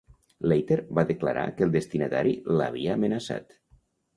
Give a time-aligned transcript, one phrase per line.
[0.51, 3.59] Leiter va declarar que el destinatari l'havia amenaçat.